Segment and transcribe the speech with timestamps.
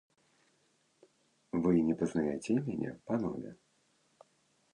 [1.65, 3.51] Вы не пазнаяце мяне, панове?